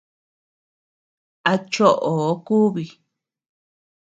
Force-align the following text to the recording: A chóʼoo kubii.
A 1.51 1.53
chóʼoo 1.71 2.29
kubii. 2.45 2.91